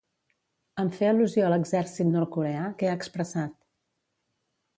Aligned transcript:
En 0.83 0.87
fer 0.95 1.09
al·lusió 1.13 1.43
a 1.49 1.51
l'exèrcit 1.55 2.09
nord-coreà, 2.15 2.65
què 2.81 2.89
ha 2.93 2.97
expressat? 3.01 3.55